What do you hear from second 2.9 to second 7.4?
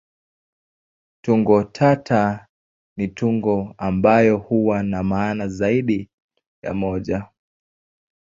ni tungo ambayo huwa na maana zaidi ya moja.